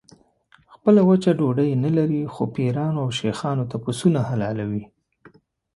[0.73, 4.83] خپله وچه ډوډۍ نه لري خو پیرانو او شیخانو ته پسونه حلالوي.